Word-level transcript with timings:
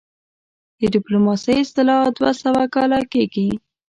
د 0.79 0.81
ډيپلوماسۍ 0.95 1.55
اصطلاح 1.63 2.01
دوه 2.17 2.31
سوه 2.41 2.61
کاله 2.75 2.99
کيږي 3.13 3.49